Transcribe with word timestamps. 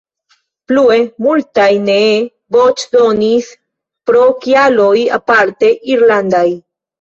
Plue, 0.69 0.95
multaj 1.25 1.65
nee 1.89 2.15
voĉdonis 2.57 3.51
pro 4.11 4.25
kialoj 4.47 4.95
aparte 5.19 5.71
irlandaj. 5.93 6.45